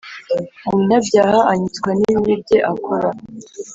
Umunyabyaha 0.67 1.39
anyitswa 1.51 1.89
n 1.99 2.01
ibibi 2.09 2.33
bye 2.41 2.57
akora 2.71 3.09